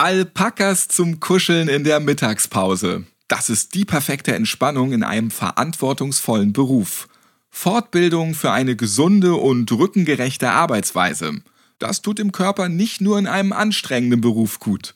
[0.00, 3.02] Alpakas zum Kuscheln in der Mittagspause.
[3.26, 7.08] Das ist die perfekte Entspannung in einem verantwortungsvollen Beruf.
[7.50, 11.42] Fortbildung für eine gesunde und rückengerechte Arbeitsweise.
[11.80, 14.94] Das tut dem Körper nicht nur in einem anstrengenden Beruf gut.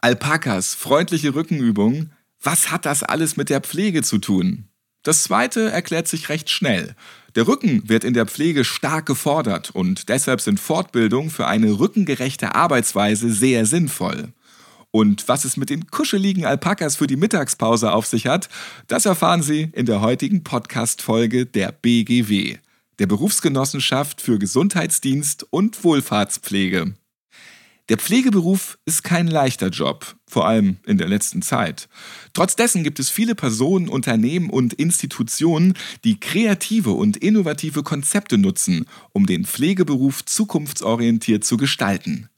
[0.00, 2.10] Alpakas, freundliche Rückenübungen.
[2.42, 4.64] Was hat das alles mit der Pflege zu tun?
[5.04, 6.96] Das zweite erklärt sich recht schnell.
[7.36, 12.56] Der Rücken wird in der Pflege stark gefordert und deshalb sind Fortbildungen für eine rückengerechte
[12.56, 14.32] Arbeitsweise sehr sinnvoll.
[14.92, 18.48] Und was es mit den kuscheligen Alpakas für die Mittagspause auf sich hat,
[18.88, 22.56] das erfahren Sie in der heutigen Podcast-Folge der BGW,
[22.98, 26.94] der Berufsgenossenschaft für Gesundheitsdienst und Wohlfahrtspflege.
[27.88, 31.88] Der Pflegeberuf ist kein leichter Job, vor allem in der letzten Zeit.
[32.34, 39.26] Trotz gibt es viele Personen, Unternehmen und Institutionen, die kreative und innovative Konzepte nutzen, um
[39.26, 42.28] den Pflegeberuf zukunftsorientiert zu gestalten.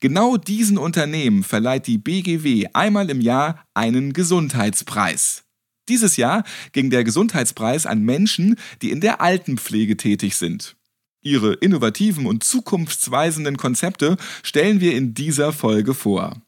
[0.00, 5.44] Genau diesen Unternehmen verleiht die BGW einmal im Jahr einen Gesundheitspreis.
[5.90, 10.76] Dieses Jahr ging der Gesundheitspreis an Menschen, die in der Altenpflege tätig sind.
[11.20, 16.40] Ihre innovativen und zukunftsweisenden Konzepte stellen wir in dieser Folge vor.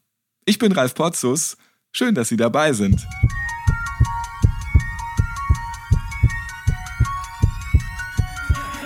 [0.45, 1.57] Ich bin Ralf Potzus.
[1.91, 3.05] Schön, dass Sie dabei sind.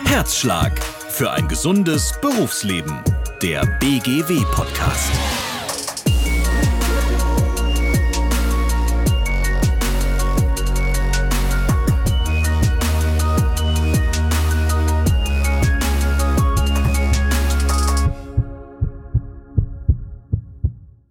[0.04, 0.78] Herzschlag
[1.10, 3.02] für ein gesundes Berufsleben
[3.42, 5.12] der BGW-Podcast.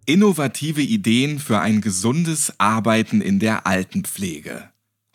[0.05, 4.69] Innovative Ideen für ein gesundes Arbeiten in der Altenpflege.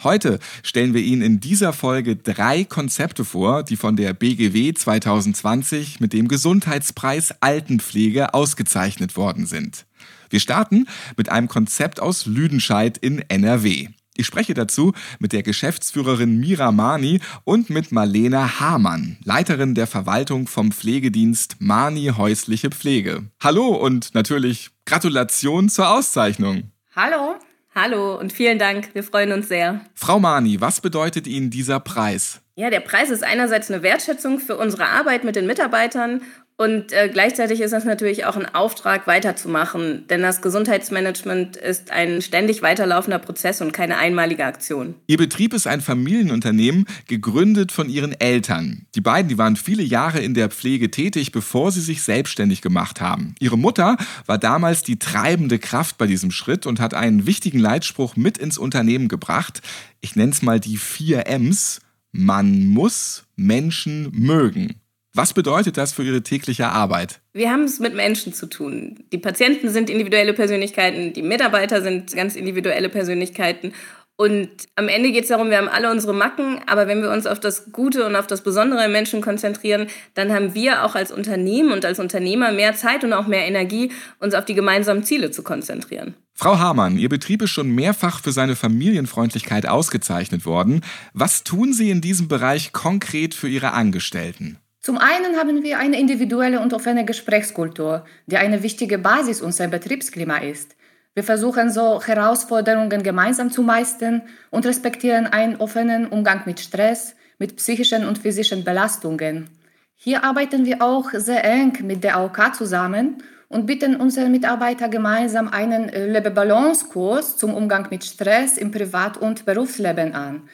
[0.05, 6.00] Heute stellen wir Ihnen in dieser Folge drei Konzepte vor, die von der BGW 2020
[6.00, 9.86] mit dem Gesundheitspreis Altenpflege ausgezeichnet worden sind.
[10.28, 10.86] Wir starten
[11.17, 13.89] mit einem Konzept aus Lüdenscheid in NRW.
[14.17, 20.48] Ich spreche dazu mit der Geschäftsführerin Mira Mani und mit Marlena Hamann, Leiterin der Verwaltung
[20.48, 23.24] vom Pflegedienst Mani Häusliche Pflege.
[23.42, 26.73] Hallo und natürlich Gratulation zur Auszeichnung.
[26.95, 27.36] Hallo.
[27.74, 28.90] Hallo und vielen Dank.
[28.92, 29.80] Wir freuen uns sehr.
[29.94, 32.42] Frau Mani, was bedeutet Ihnen dieser Preis?
[32.55, 36.20] Ja, der Preis ist einerseits eine Wertschätzung für unsere Arbeit mit den Mitarbeitern
[36.62, 40.06] und äh, gleichzeitig ist das natürlich auch ein Auftrag, weiterzumachen.
[40.08, 44.95] Denn das Gesundheitsmanagement ist ein ständig weiterlaufender Prozess und keine einmalige Aktion.
[45.08, 48.86] Ihr Betrieb ist ein Familienunternehmen, gegründet von Ihren Eltern.
[48.95, 53.01] Die beiden, die waren viele Jahre in der Pflege tätig, bevor sie sich selbstständig gemacht
[53.01, 53.34] haben.
[53.40, 53.96] Ihre Mutter
[54.27, 58.56] war damals die treibende Kraft bei diesem Schritt und hat einen wichtigen Leitspruch mit ins
[58.56, 59.62] Unternehmen gebracht.
[60.01, 61.80] Ich nenne es mal die vier M's.
[62.12, 64.82] Man muss Menschen mögen.
[65.14, 67.20] Was bedeutet das für Ihre tägliche Arbeit?
[67.34, 69.05] Wir haben es mit Menschen zu tun.
[69.12, 73.74] Die Patienten sind individuelle Persönlichkeiten, die Mitarbeiter sind ganz individuelle Persönlichkeiten.
[74.17, 77.27] Und am Ende geht es darum, wir haben alle unsere Macken, aber wenn wir uns
[77.27, 81.12] auf das Gute und auf das Besondere im Menschen konzentrieren, dann haben wir auch als
[81.12, 85.30] Unternehmen und als Unternehmer mehr Zeit und auch mehr Energie, uns auf die gemeinsamen Ziele
[85.30, 86.14] zu konzentrieren.
[86.34, 90.80] Frau Hamann, Ihr Betrieb ist schon mehrfach für seine Familienfreundlichkeit ausgezeichnet worden.
[91.12, 94.58] Was tun Sie in diesem Bereich konkret für Ihre Angestellten?
[94.85, 100.39] Zum einen haben wir eine individuelle und offene Gesprächskultur, die eine wichtige Basis unserer Betriebsklima
[100.39, 100.75] ist.
[101.15, 107.55] Wir versuchen so Herausforderungen gemeinsam zu meistern und respektieren einen offenen Umgang mit Stress, mit
[107.57, 109.51] psychischen und physischen Belastungen.
[109.95, 115.47] Hier arbeiten wir auch sehr eng mit der AOK zusammen und bieten unseren Mitarbeitern gemeinsam
[115.47, 120.49] einen Lebe Balance Kurs zum Umgang mit Stress im Privat- und Berufsleben an.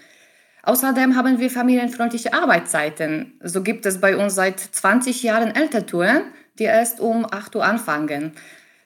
[0.69, 3.33] Außerdem haben wir familienfreundliche Arbeitszeiten.
[3.43, 6.25] So gibt es bei uns seit 20 Jahren Elterntouren,
[6.59, 8.33] die erst um 8 Uhr anfangen.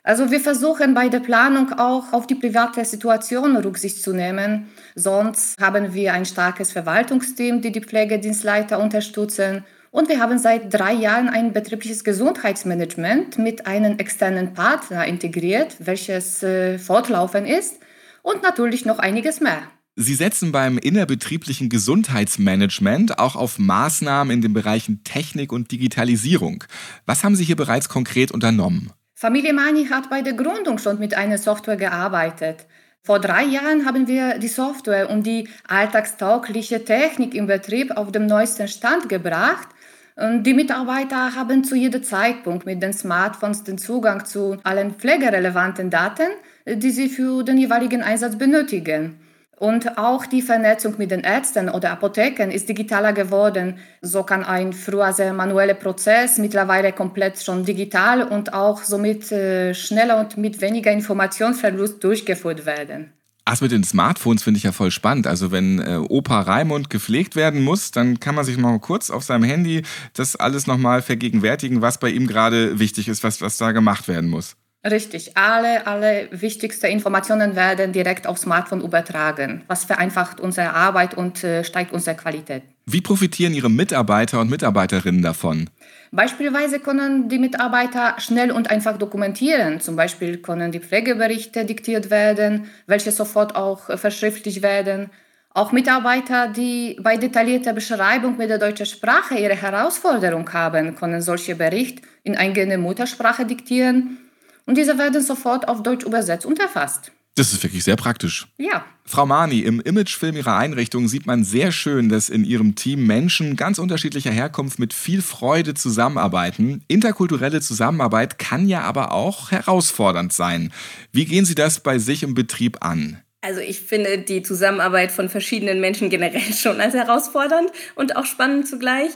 [0.04, 4.69] Also wir versuchen bei der Planung auch auf die private Situation Rücksicht zu nehmen.
[4.94, 9.64] Sonst haben wir ein starkes Verwaltungsteam, die die Pflegedienstleiter unterstützen.
[9.91, 16.44] Und wir haben seit drei Jahren ein betriebliches Gesundheitsmanagement mit einem externen Partner integriert, welches
[16.44, 17.81] äh, fortlaufend ist.
[18.23, 19.62] Und natürlich noch einiges mehr.
[19.94, 26.65] Sie setzen beim innerbetrieblichen Gesundheitsmanagement auch auf Maßnahmen in den Bereichen Technik und Digitalisierung.
[27.05, 28.91] Was haben Sie hier bereits konkret unternommen?
[29.15, 32.67] Familie Mani hat bei der Gründung schon mit einer Software gearbeitet.
[33.03, 38.25] Vor drei Jahren haben wir die Software und die alltagstaugliche Technik im Betrieb auf dem
[38.25, 39.69] neuesten Stand gebracht.
[40.17, 45.91] Und die Mitarbeiter haben zu jedem Zeitpunkt mit den Smartphones den Zugang zu allen pflegerelevanten
[45.91, 46.29] Daten,
[46.67, 49.19] die sie für den jeweiligen Einsatz benötigen.
[49.62, 53.79] Und auch die Vernetzung mit den Ärzten oder Apotheken ist digitaler geworden.
[54.00, 59.73] So kann ein früher sehr manueller Prozess mittlerweile komplett schon digital und auch somit äh,
[59.73, 63.12] schneller und mit weniger Informationsverlust durchgeführt werden.
[63.44, 65.29] Ach, mit den Smartphones finde ich ja voll spannend.
[65.29, 69.23] Also wenn äh, Opa Raimund gepflegt werden muss, dann kann man sich mal kurz auf
[69.23, 73.70] seinem Handy das alles nochmal vergegenwärtigen, was bei ihm gerade wichtig ist, was, was da
[73.70, 74.56] gemacht werden muss.
[74.84, 81.44] Richtig, alle, alle wichtigsten Informationen werden direkt aufs Smartphone übertragen, was vereinfacht unsere Arbeit und
[81.44, 82.64] äh, steigt unsere Qualität.
[82.87, 85.70] Wie profitieren Ihre Mitarbeiter und Mitarbeiterinnen davon?
[86.11, 89.81] Beispielsweise können die Mitarbeiter schnell und einfach dokumentieren.
[89.81, 95.11] Zum Beispiel können die Pflegeberichte diktiert werden, welche sofort auch äh, verschriftlicht werden.
[95.55, 101.55] Auch Mitarbeiter, die bei detaillierter Beschreibung mit der deutschen Sprache ihre Herausforderung haben, können solche
[101.55, 104.19] Berichte in eigene Muttersprache diktieren
[104.67, 107.12] und diese werden sofort auf Deutsch übersetzt und erfasst.
[107.35, 108.47] Das ist wirklich sehr praktisch.
[108.59, 108.85] Ja.
[109.06, 113.56] Frau Mani, im Imagefilm Ihrer Einrichtung sieht man sehr schön, dass in Ihrem Team Menschen
[113.56, 116.85] ganz unterschiedlicher Herkunft mit viel Freude zusammenarbeiten.
[116.88, 120.73] Interkulturelle Zusammenarbeit kann ja aber auch herausfordernd sein.
[121.11, 123.23] Wie gehen Sie das bei sich im Betrieb an?
[123.44, 128.69] Also ich finde die Zusammenarbeit von verschiedenen Menschen generell schon als herausfordernd und auch spannend
[128.69, 129.11] zugleich.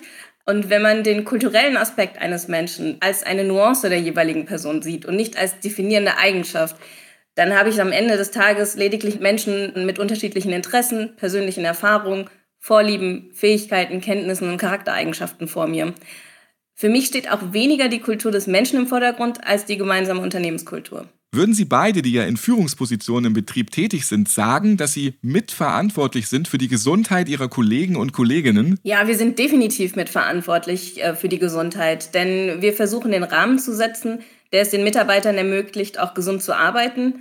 [0.48, 5.04] Und wenn man den kulturellen Aspekt eines Menschen als eine Nuance der jeweiligen Person sieht
[5.04, 6.76] und nicht als definierende Eigenschaft,
[7.34, 13.30] dann habe ich am Ende des Tages lediglich Menschen mit unterschiedlichen Interessen, persönlichen Erfahrungen, Vorlieben,
[13.34, 15.94] Fähigkeiten, Kenntnissen und Charaktereigenschaften vor mir.
[16.74, 21.08] Für mich steht auch weniger die Kultur des Menschen im Vordergrund als die gemeinsame Unternehmenskultur.
[21.36, 26.28] Würden Sie beide, die ja in Führungspositionen im Betrieb tätig sind, sagen, dass Sie mitverantwortlich
[26.28, 28.80] sind für die Gesundheit Ihrer Kollegen und Kolleginnen?
[28.84, 33.74] Ja, wir sind definitiv mitverantwortlich äh, für die Gesundheit, denn wir versuchen den Rahmen zu
[33.74, 34.20] setzen,
[34.52, 37.16] der es den Mitarbeitern ermöglicht, auch gesund zu arbeiten.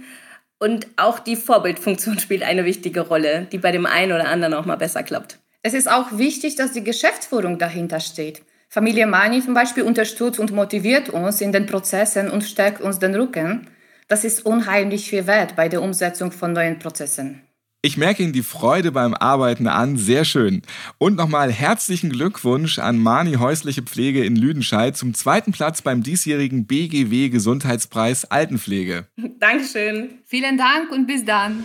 [0.60, 4.66] Und auch die Vorbildfunktion spielt eine wichtige Rolle, die bei dem einen oder anderen auch
[4.66, 5.40] mal besser klappt.
[5.62, 8.44] Es ist auch wichtig, dass die Geschäftsführung dahinter steht.
[8.70, 13.14] Familie Mani zum Beispiel unterstützt und motiviert uns in den Prozessen und stärkt uns den
[13.14, 13.68] Rücken.
[14.08, 17.42] Das ist unheimlich viel wert bei der Umsetzung von neuen Prozessen.
[17.82, 20.64] Ich merke Ihnen die Freude beim Arbeiten an, sehr schön.
[20.98, 26.66] Und nochmal herzlichen Glückwunsch an Mani Häusliche Pflege in Lüdenscheid zum zweiten Platz beim diesjährigen
[26.66, 29.06] BGW Gesundheitspreis Altenpflege.
[29.40, 30.20] Dankeschön.
[30.26, 31.64] Vielen Dank und bis dann.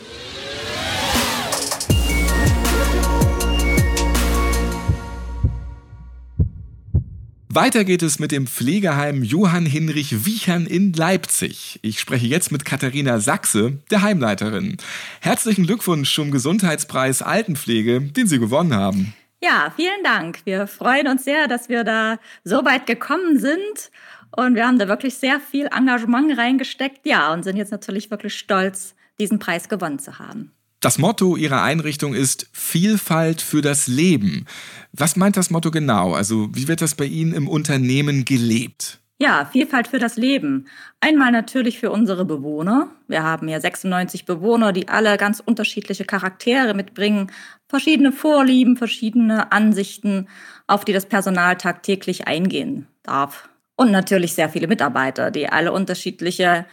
[7.53, 11.81] Weiter geht es mit dem Pflegeheim Johann Hinrich Wiechern in Leipzig.
[11.83, 14.77] Ich spreche jetzt mit Katharina Sachse, der Heimleiterin.
[15.21, 19.15] Herzlichen Glückwunsch zum Gesundheitspreis Altenpflege, den Sie gewonnen haben.
[19.43, 20.43] Ja, vielen Dank.
[20.45, 23.91] Wir freuen uns sehr, dass wir da so weit gekommen sind.
[24.31, 27.05] Und wir haben da wirklich sehr viel Engagement reingesteckt.
[27.05, 30.53] Ja, und sind jetzt natürlich wirklich stolz, diesen Preis gewonnen zu haben.
[30.81, 34.47] Das Motto Ihrer Einrichtung ist Vielfalt für das Leben.
[34.93, 36.15] Was meint das Motto genau?
[36.15, 38.99] Also wie wird das bei Ihnen im Unternehmen gelebt?
[39.19, 40.69] Ja, Vielfalt für das Leben.
[41.01, 42.89] Einmal natürlich für unsere Bewohner.
[43.09, 47.31] Wir haben ja 96 Bewohner, die alle ganz unterschiedliche Charaktere mitbringen,
[47.69, 50.29] verschiedene Vorlieben, verschiedene Ansichten,
[50.67, 53.51] auf die das Personal tagtäglich eingehen darf.
[53.77, 56.65] Und natürlich sehr viele Mitarbeiter, die alle unterschiedliche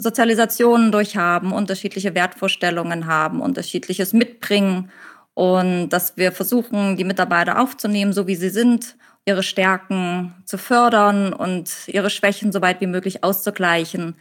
[0.00, 4.90] Sozialisationen durchhaben, unterschiedliche Wertvorstellungen haben, unterschiedliches mitbringen
[5.34, 11.32] und dass wir versuchen, die Mitarbeiter aufzunehmen, so wie sie sind, ihre Stärken zu fördern
[11.32, 14.16] und ihre Schwächen so weit wie möglich auszugleichen.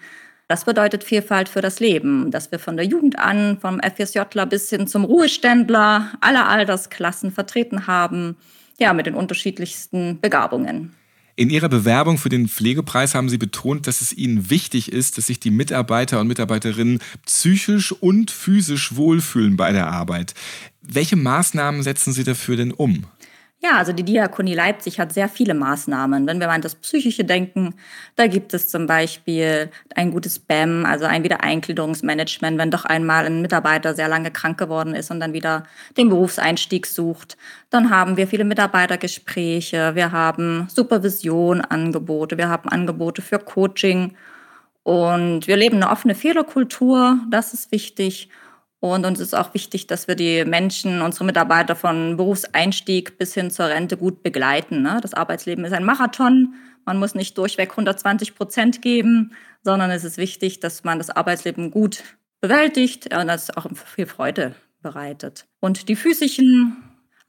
[0.47, 4.69] Das bedeutet Vielfalt für das Leben, dass wir von der Jugend an, vom FSJler bis
[4.69, 8.35] hin zum Ruheständler alle Altersklassen vertreten haben,
[8.79, 10.95] ja, mit den unterschiedlichsten Begabungen.
[11.39, 15.27] In Ihrer Bewerbung für den Pflegepreis haben Sie betont, dass es Ihnen wichtig ist, dass
[15.27, 20.33] sich die Mitarbeiter und Mitarbeiterinnen psychisch und physisch wohlfühlen bei der Arbeit.
[20.81, 23.05] Welche Maßnahmen setzen Sie dafür denn um?
[23.61, 26.25] Ja, also die Diakonie Leipzig hat sehr viele Maßnahmen.
[26.25, 27.75] Wenn wir an das Psychische denken,
[28.15, 33.41] da gibt es zum Beispiel ein gutes BAM, also ein Wiedereingliederungsmanagement, wenn doch einmal ein
[33.41, 35.65] Mitarbeiter sehr lange krank geworden ist und dann wieder
[35.97, 37.35] den Berufseinstieg sucht.
[37.69, 44.15] Dann haben wir viele Mitarbeitergespräche, wir haben Supervision-Angebote, wir haben Angebote für Coaching
[44.83, 48.29] und wir leben eine offene Fehlerkultur, das ist wichtig.
[48.81, 53.51] Und uns ist auch wichtig, dass wir die Menschen, unsere Mitarbeiter von Berufseinstieg bis hin
[53.51, 54.81] zur Rente gut begleiten.
[54.81, 54.99] Ne?
[55.01, 56.53] Das Arbeitsleben ist ein Marathon.
[56.85, 59.33] Man muss nicht durchweg 120 Prozent geben,
[59.63, 62.03] sondern es ist wichtig, dass man das Arbeitsleben gut
[62.39, 65.45] bewältigt und das auch viel Freude bereitet.
[65.59, 66.77] Und die physischen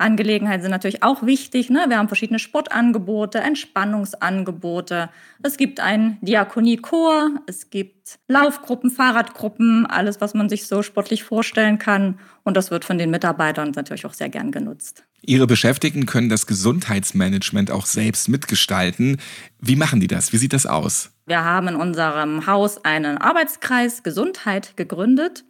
[0.01, 1.71] Angelegenheiten sind natürlich auch wichtig.
[1.71, 1.85] Ne?
[1.89, 5.11] Wir haben verschiedene Sportangebote, Entspannungsangebote.
[5.43, 11.79] Es gibt einen Diakoniechor, es gibt Laufgruppen, Fahrradgruppen, alles, was man sich so sportlich vorstellen
[11.79, 12.19] kann.
[12.45, 15.05] Und das wird von den Mitarbeitern natürlich auch sehr gern genutzt.
[15.23, 19.19] Ihre Beschäftigten können das Gesundheitsmanagement auch selbst mitgestalten.
[19.61, 20.33] Wie machen die das?
[20.33, 21.13] Wie sieht das aus?
[21.27, 25.45] Wir haben in unserem Haus einen Arbeitskreis Gesundheit gegründet.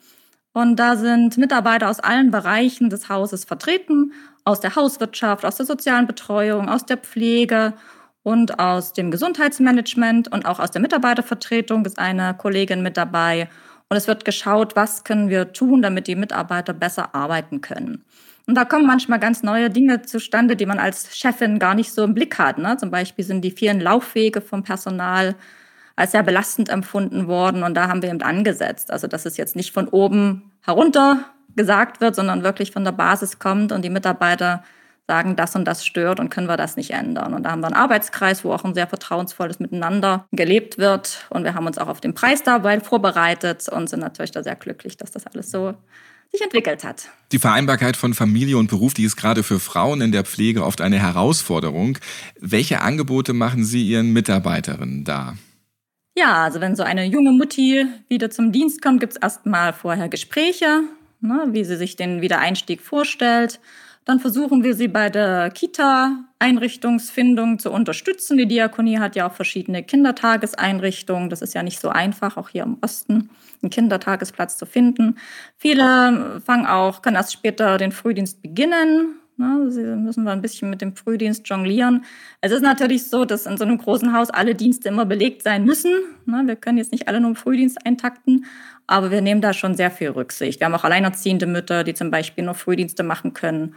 [0.53, 4.13] Und da sind Mitarbeiter aus allen Bereichen des Hauses vertreten
[4.45, 7.75] aus der Hauswirtschaft, aus der sozialen Betreuung, aus der Pflege
[8.23, 13.49] und aus dem Gesundheitsmanagement und auch aus der Mitarbeitervertretung ist eine Kollegin mit dabei.
[13.89, 18.05] Und es wird geschaut, was können wir tun, damit die Mitarbeiter besser arbeiten können.
[18.47, 22.05] Und da kommen manchmal ganz neue Dinge zustande, die man als Chefin gar nicht so
[22.05, 22.59] im Blick hat.
[22.59, 22.77] Ne?
[22.77, 25.35] Zum Beispiel sind die vielen Laufwege vom Personal
[25.97, 28.91] als sehr belastend empfunden worden und da haben wir eben angesetzt.
[28.91, 33.39] Also das ist jetzt nicht von oben herunter gesagt wird, sondern wirklich von der Basis
[33.39, 34.63] kommt und die Mitarbeiter
[35.11, 37.35] sagen, das und das stört und können wir das nicht ändern.
[37.35, 41.27] Und da haben wir einen Arbeitskreis, wo auch ein sehr vertrauensvolles Miteinander gelebt wird.
[41.31, 44.55] Und wir haben uns auch auf den Preis dabei vorbereitet und sind natürlich da sehr
[44.55, 45.75] glücklich, dass das alles so
[46.31, 47.09] sich entwickelt hat.
[47.33, 50.81] Die Vereinbarkeit von Familie und Beruf, die ist gerade für Frauen in der Pflege oft
[50.81, 51.99] eine Herausforderung.
[52.39, 55.35] Welche Angebote machen Sie Ihren Mitarbeiterinnen da?
[56.17, 60.09] Ja, also wenn so eine junge Mutti wieder zum Dienst kommt, gibt es erstmal vorher
[60.09, 60.83] Gespräche
[61.21, 63.61] ne, wie sie sich den Wiedereinstieg vorstellt.
[64.07, 68.39] Dann versuchen wir sie bei der Kita-Einrichtungsfindung zu unterstützen.
[68.39, 71.29] Die Diakonie hat ja auch verschiedene Kindertageseinrichtungen.
[71.29, 73.29] Das ist ja nicht so einfach, auch hier im Osten
[73.63, 75.17] einen Kindertagesplatz zu finden.
[75.59, 79.17] Viele fangen auch, können erst später den Frühdienst beginnen.
[79.37, 82.05] Ne, sie müssen wir ein bisschen mit dem Frühdienst jonglieren.
[82.43, 85.65] Es ist natürlich so, dass in so einem großen Haus alle Dienste immer belegt sein
[85.65, 85.93] müssen.
[86.27, 88.45] Ne, wir können jetzt nicht alle nur im Frühdienst eintakten.
[88.91, 90.59] Aber wir nehmen da schon sehr viel Rücksicht.
[90.59, 93.77] Wir haben auch alleinerziehende Mütter, die zum Beispiel nur Frühdienste machen können.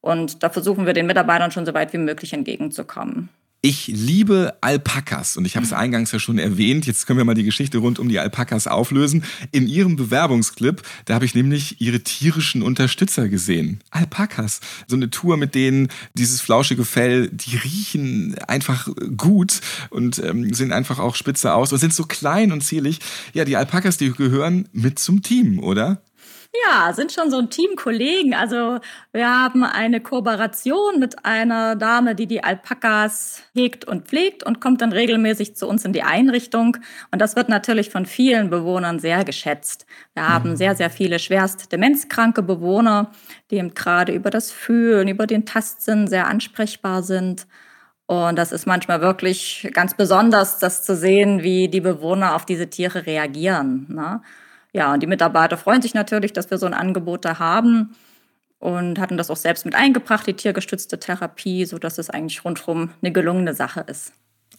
[0.00, 3.28] Und da versuchen wir den Mitarbeitern schon so weit wie möglich entgegenzukommen.
[3.62, 6.86] Ich liebe Alpakas und ich habe es eingangs ja schon erwähnt.
[6.86, 9.22] Jetzt können wir mal die Geschichte rund um die Alpakas auflösen.
[9.52, 13.80] In Ihrem Bewerbungsclip, da habe ich nämlich Ihre tierischen Unterstützer gesehen.
[13.90, 14.60] Alpakas.
[14.86, 18.88] So eine Tour mit denen, dieses flauschige Fell, die riechen einfach
[19.18, 23.00] gut und ähm, sehen einfach auch spitze aus und sind so klein und zierlich.
[23.34, 26.00] Ja, die Alpakas, die gehören mit zum Team, oder?
[26.52, 28.34] Ja, sind schon so ein Team Kollegen.
[28.34, 28.80] Also
[29.12, 34.80] wir haben eine Kooperation mit einer Dame, die die Alpakas hegt und pflegt und kommt
[34.80, 36.76] dann regelmäßig zu uns in die Einrichtung.
[37.12, 39.86] Und das wird natürlich von vielen Bewohnern sehr geschätzt.
[40.14, 40.56] Wir haben mhm.
[40.56, 43.12] sehr, sehr viele schwerst demenzkranke Bewohner,
[43.52, 47.46] die eben gerade über das Fühlen, über den Tastsinn sehr ansprechbar sind.
[48.06, 52.68] Und das ist manchmal wirklich ganz besonders, das zu sehen, wie die Bewohner auf diese
[52.68, 53.86] Tiere reagieren.
[53.88, 54.20] Ne?
[54.72, 57.94] Ja, und die Mitarbeiter freuen sich natürlich, dass wir so ein Angebot da haben
[58.58, 63.12] und hatten das auch selbst mit eingebracht, die tiergestützte Therapie, sodass es eigentlich rundherum eine
[63.12, 64.12] gelungene Sache ist.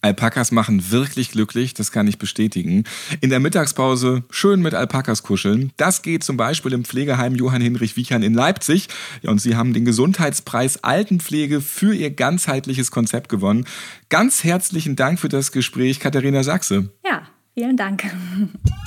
[0.03, 2.86] Alpakas machen wirklich glücklich, das kann ich bestätigen.
[3.20, 5.72] In der Mittagspause schön mit Alpakas kuscheln.
[5.77, 8.88] Das geht zum Beispiel im Pflegeheim Johann Hinrich Wiechern in Leipzig.
[9.22, 13.65] Ja, und Sie haben den Gesundheitspreis Altenpflege für Ihr ganzheitliches Konzept gewonnen.
[14.10, 16.89] Ganz herzlichen Dank für das Gespräch, Katharina Sachse.
[17.06, 18.03] Ja, vielen Dank.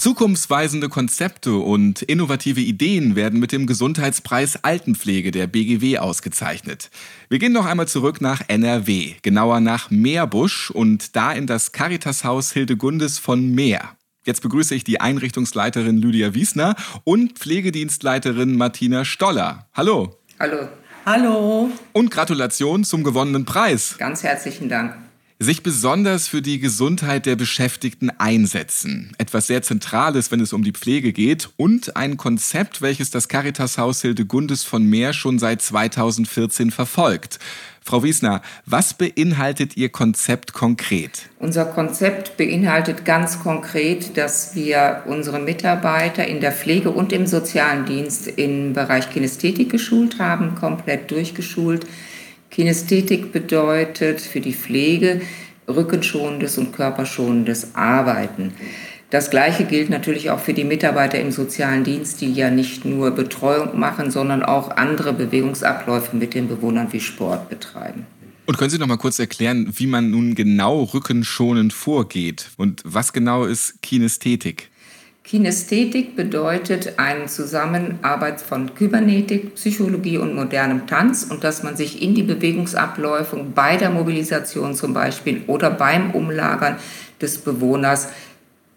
[0.00, 6.88] Zukunftsweisende Konzepte und innovative Ideen werden mit dem Gesundheitspreis Altenpflege der BGW ausgezeichnet.
[7.28, 12.50] Wir gehen noch einmal zurück nach NRW, genauer nach Meerbusch und da in das Caritashaus
[12.50, 13.94] Hildegundes von Meer.
[14.24, 19.68] Jetzt begrüße ich die Einrichtungsleiterin Lydia Wiesner und Pflegedienstleiterin Martina Stoller.
[19.74, 20.16] Hallo.
[20.38, 20.68] Hallo.
[21.04, 21.70] Hallo.
[21.92, 23.96] Und Gratulation zum gewonnenen Preis.
[23.98, 24.94] Ganz herzlichen Dank
[25.42, 29.12] sich besonders für die Gesundheit der Beschäftigten einsetzen.
[29.16, 34.02] Etwas sehr Zentrales, wenn es um die Pflege geht und ein Konzept, welches das Caritashaus
[34.02, 37.38] Hildegundes von Meer schon seit 2014 verfolgt.
[37.82, 41.30] Frau Wiesner, was beinhaltet Ihr Konzept konkret?
[41.38, 47.86] Unser Konzept beinhaltet ganz konkret, dass wir unsere Mitarbeiter in der Pflege und im sozialen
[47.86, 51.86] Dienst im Bereich Kinästhetik geschult haben, komplett durchgeschult
[52.50, 55.20] Kinästhetik bedeutet für die Pflege
[55.68, 58.52] rückenschonendes und körperschonendes Arbeiten.
[59.10, 63.10] Das Gleiche gilt natürlich auch für die Mitarbeiter im sozialen Dienst, die ja nicht nur
[63.10, 68.06] Betreuung machen, sondern auch andere Bewegungsabläufe mit den Bewohnern wie Sport betreiben.
[68.46, 73.12] Und können Sie noch mal kurz erklären, wie man nun genau rückenschonend vorgeht und was
[73.12, 74.69] genau ist Kinästhetik?
[75.30, 82.16] Kinästhetik bedeutet eine Zusammenarbeit von Kybernetik, Psychologie und modernem Tanz und dass man sich in
[82.16, 86.78] die Bewegungsabläufe bei der Mobilisation zum Beispiel oder beim Umlagern
[87.20, 88.08] des Bewohners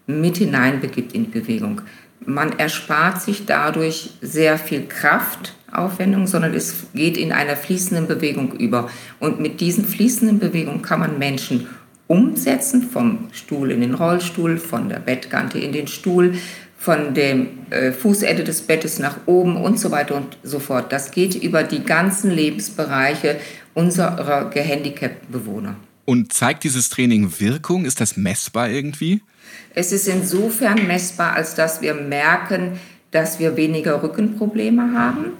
[0.06, 1.80] mit hineinbegibt in die Bewegung.
[2.24, 8.88] Man erspart sich dadurch sehr viel Kraftaufwendung, sondern es geht in einer fließenden Bewegung über.
[9.18, 11.66] Und mit diesen fließenden Bewegungen kann man Menschen
[12.06, 16.34] umsetzen, vom Stuhl in den Rollstuhl, von der Bettkante in den Stuhl,
[16.76, 20.92] von dem äh, Fußende des Bettes nach oben und so weiter und so fort.
[20.92, 23.40] Das geht über die ganzen Lebensbereiche
[23.72, 25.76] unserer gehandicapten Bewohner.
[26.04, 27.86] Und zeigt dieses Training Wirkung?
[27.86, 29.22] Ist das messbar irgendwie?
[29.74, 32.78] Es ist insofern messbar, als dass wir merken,
[33.10, 35.32] dass wir weniger Rückenprobleme haben,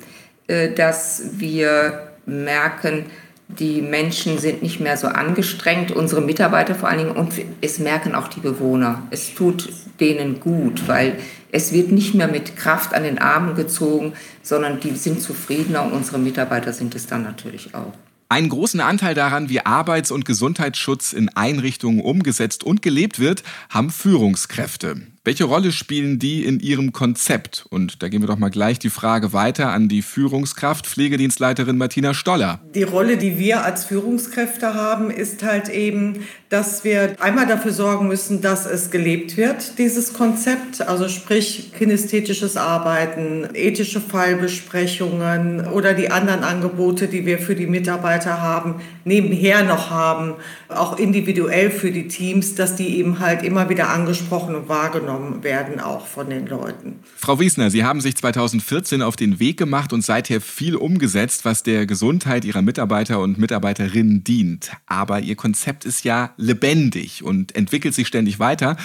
[0.47, 3.05] äh, dass wir merken,
[3.49, 8.15] die Menschen sind nicht mehr so angestrengt, unsere Mitarbeiter vor allen Dingen, und es merken
[8.15, 9.03] auch die Bewohner.
[9.11, 9.69] Es tut
[10.01, 11.19] denen gut, weil
[11.53, 15.93] es wird nicht mehr mit Kraft an den Armen gezogen, sondern die sind zufriedener und
[15.93, 17.93] unsere Mitarbeiter sind es dann natürlich auch.
[18.29, 23.91] Einen großen Anteil daran, wie Arbeits- und Gesundheitsschutz in Einrichtungen umgesetzt und gelebt wird, haben
[23.91, 24.97] Führungskräfte.
[25.27, 27.65] Welche Rolle spielen die in Ihrem Konzept?
[27.71, 32.13] Und da gehen wir doch mal gleich die Frage weiter an die Führungskraft, Pflegedienstleiterin Martina
[32.13, 32.61] Stoller.
[32.75, 38.07] Die Rolle, die wir als Führungskräfte haben, ist halt eben, dass wir einmal dafür sorgen
[38.07, 40.83] müssen, dass es gelebt wird, dieses Konzept.
[40.83, 48.43] Also sprich kinästhetisches Arbeiten, ethische Fallbesprechungen oder die anderen Angebote, die wir für die Mitarbeiter
[48.43, 48.75] haben,
[49.07, 50.35] nebenher noch haben,
[50.69, 55.43] auch individuell für die Teams, dass die eben halt immer wieder angesprochen und wahrgenommen wahrgenommen
[55.43, 57.01] werden, auch von den Leuten.
[57.17, 61.63] Frau Wiesner, Sie haben sich 2014 auf den Weg gemacht und seither viel umgesetzt, was
[61.63, 64.73] der Gesundheit Ihrer Mitarbeiter und Mitarbeiterinnen dient.
[64.87, 68.77] Aber Ihr Konzept ist ja lebendig und entwickelt sich ständig weiter.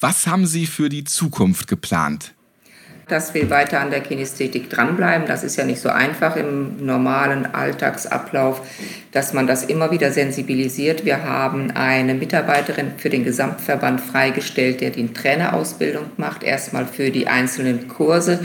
[0.00, 2.35] Was haben Sie für die Zukunft geplant?
[3.08, 5.28] Dass wir weiter an der Kinästhetik dranbleiben.
[5.28, 8.62] Das ist ja nicht so einfach im normalen Alltagsablauf,
[9.12, 11.04] dass man das immer wieder sensibilisiert.
[11.04, 17.28] Wir haben eine Mitarbeiterin für den Gesamtverband freigestellt, der die Trainerausbildung macht, erstmal für die
[17.28, 18.40] einzelnen Kurse.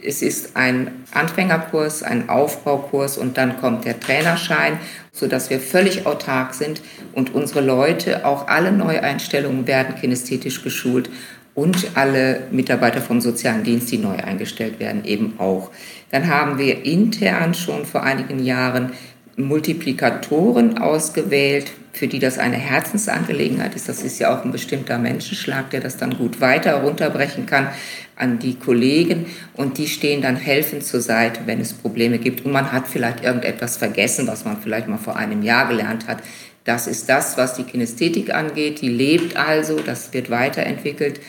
[0.00, 4.78] Es ist ein Anfängerkurs, ein Aufbaukurs und dann kommt der Trainerschein,
[5.12, 6.82] sodass wir völlig autark sind
[7.14, 11.08] und unsere Leute, auch alle Neueinstellungen werden kinästhetisch geschult
[11.54, 15.70] und alle Mitarbeiter vom sozialen Dienst, die neu eingestellt werden, eben auch.
[16.10, 18.92] Dann haben wir intern schon vor einigen Jahren
[19.36, 23.88] Multiplikatoren ausgewählt, für die das eine Herzensangelegenheit ist.
[23.88, 27.68] Das ist ja auch ein bestimmter Menschenschlag, der das dann gut weiter runterbrechen kann
[28.16, 32.52] an die Kollegen und die stehen dann helfend zur Seite, wenn es Probleme gibt und
[32.52, 36.18] man hat vielleicht irgendetwas vergessen, was man vielleicht mal vor einem Jahr gelernt hat.
[36.64, 38.80] Das ist das, was die Kinästhetik angeht.
[38.80, 41.20] Die lebt also, das wird weiterentwickelt.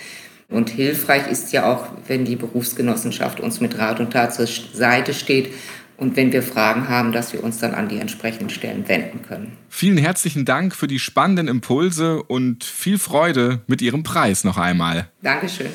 [0.49, 5.13] Und hilfreich ist ja auch, wenn die Berufsgenossenschaft uns mit Rat und Tat zur Seite
[5.13, 5.51] steht
[5.97, 9.57] und wenn wir Fragen haben, dass wir uns dann an die entsprechenden Stellen wenden können.
[9.69, 15.09] Vielen herzlichen Dank für die spannenden Impulse und viel Freude mit Ihrem Preis noch einmal.
[15.21, 15.71] Dankeschön.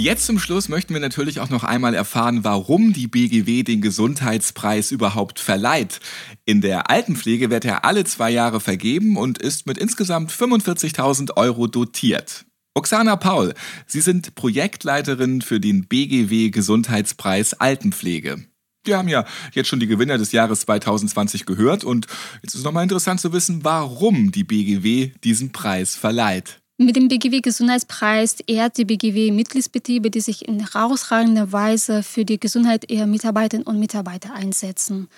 [0.00, 4.92] Jetzt zum Schluss möchten wir natürlich auch noch einmal erfahren, warum die BGW den Gesundheitspreis
[4.92, 5.98] überhaupt verleiht.
[6.44, 11.66] In der Altenpflege wird er alle zwei Jahre vergeben und ist mit insgesamt 45.000 Euro
[11.66, 12.46] dotiert.
[12.74, 13.54] Oksana Paul,
[13.88, 18.44] Sie sind Projektleiterin für den BGW Gesundheitspreis Altenpflege.
[18.84, 22.06] Wir haben ja jetzt schon die Gewinner des Jahres 2020 gehört und
[22.44, 26.60] jetzt ist nochmal interessant zu wissen, warum die BGW diesen Preis verleiht.
[26.80, 32.38] Mit dem BGW Gesundheitspreis ehrt die BGW Mitgliedsbetriebe, die sich in herausragender Weise für die
[32.38, 35.08] Gesundheit ihrer Mitarbeiterinnen und Mitarbeiter einsetzen.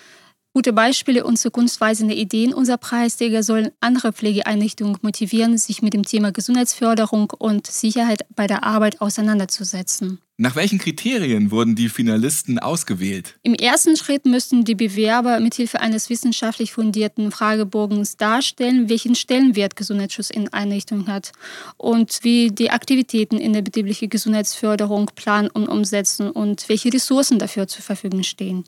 [0.53, 6.33] Gute Beispiele und zukunftsweisende Ideen unserer Preisträger sollen andere Pflegeeinrichtungen motivieren, sich mit dem Thema
[6.33, 10.19] Gesundheitsförderung und Sicherheit bei der Arbeit auseinanderzusetzen.
[10.35, 13.39] Nach welchen Kriterien wurden die Finalisten ausgewählt?
[13.43, 20.31] Im ersten Schritt müssen die Bewerber mithilfe eines wissenschaftlich fundierten Fragebogens darstellen, welchen Stellenwert Gesundheitsschutz
[20.31, 21.31] in Einrichtungen hat
[21.77, 27.67] und wie die Aktivitäten in der betrieblichen Gesundheitsförderung planen und umsetzen und welche Ressourcen dafür
[27.67, 28.65] zur Verfügung stehen.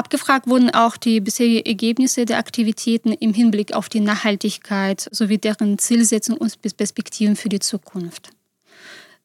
[0.00, 5.76] Abgefragt wurden auch die bisherigen Ergebnisse der Aktivitäten im Hinblick auf die Nachhaltigkeit sowie deren
[5.76, 8.30] Zielsetzung und Perspektiven für die Zukunft.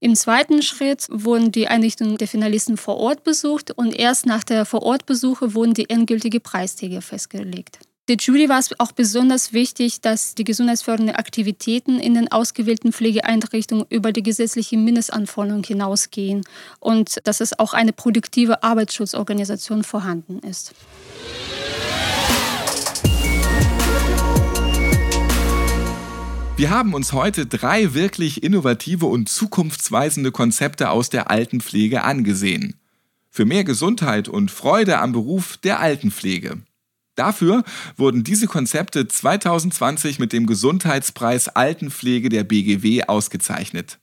[0.01, 4.65] Im zweiten Schritt wurden die Einrichtungen der Finalisten vor Ort besucht und erst nach der
[4.65, 7.79] Vorortbesuche wurden die endgültigen Preisträger festgelegt.
[8.07, 13.87] Der Jury war es auch besonders wichtig, dass die gesundheitsfördernden Aktivitäten in den ausgewählten Pflegeeinrichtungen
[13.89, 16.43] über die gesetzliche Mindestanforderung hinausgehen
[16.79, 20.75] und dass es auch eine produktive Arbeitsschutzorganisation vorhanden ist.
[26.57, 32.79] Wir haben uns heute drei wirklich innovative und zukunftsweisende Konzepte aus der Altenpflege angesehen.
[33.31, 36.61] Für mehr Gesundheit und Freude am Beruf der Altenpflege.
[37.15, 37.63] Dafür
[37.97, 43.99] wurden diese Konzepte 2020 mit dem Gesundheitspreis Altenpflege der BGW ausgezeichnet.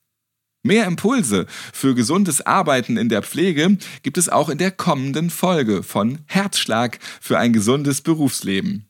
[0.69, 5.83] Mehr Impulse für gesundes Arbeiten in der Pflege gibt es auch in der kommenden Folge
[5.83, 8.87] von Herzschlag für ein gesundes Berufsleben.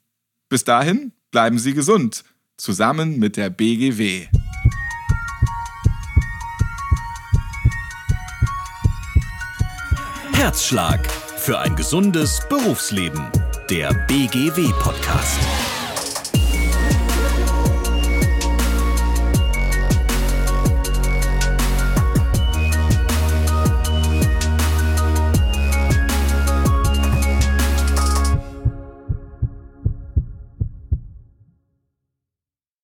[0.49, 2.25] Bis dahin bleiben Sie gesund,
[2.57, 4.27] zusammen mit der BGW.
[10.33, 13.25] Herzschlag für ein gesundes Berufsleben.
[13.71, 15.68] Der BGW-Podcast.